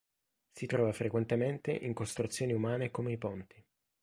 [0.51, 3.63] Si trova frequentemente in costruzioni umane come i ponti.